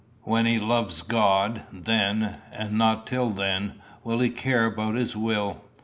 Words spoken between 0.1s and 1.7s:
When he loves God,